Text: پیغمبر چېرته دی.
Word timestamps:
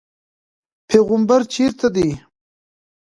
پیغمبر 0.87 1.41
چېرته 1.53 1.87
دی. 1.95 2.09